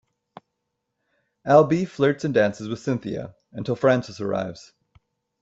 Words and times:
Al 1.45 1.65
B 1.65 1.85
flirts 1.85 2.25
and 2.25 2.33
dances 2.33 2.67
with 2.67 2.79
Cynthia, 2.79 3.35
until 3.51 3.75
Francis 3.75 4.19
arrives. 4.19 4.73